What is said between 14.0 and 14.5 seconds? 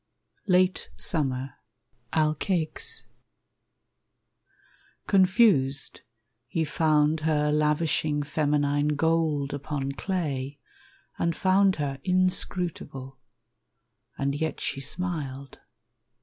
And